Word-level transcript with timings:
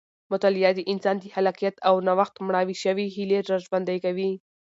مطالعه 0.31 0.71
د 0.75 0.79
انسان 0.91 1.15
د 1.19 1.25
خلاقیت 1.35 1.75
او 1.87 1.95
نوښت 2.07 2.35
مړاوې 2.47 2.75
شوې 2.83 3.05
هیلې 3.15 3.37
راژوندۍ 3.51 3.97
کوي. 4.05 4.31